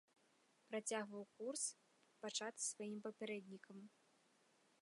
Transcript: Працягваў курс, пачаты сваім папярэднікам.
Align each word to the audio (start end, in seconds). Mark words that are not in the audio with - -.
Працягваў 0.69 1.23
курс, 1.41 1.63
пачаты 2.25 2.59
сваім 2.71 2.99
папярэднікам. 3.07 3.77